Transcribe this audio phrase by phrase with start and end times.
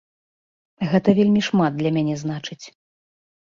[0.93, 2.61] Гэта вельмі шмат для мяне значыць.